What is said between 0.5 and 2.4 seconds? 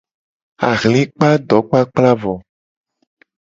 Ahli kpa dokplakpla vo.